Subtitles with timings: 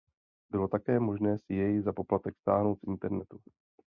[0.49, 3.39] Bylo také možné si jej za poplatek stáhnout z internetu.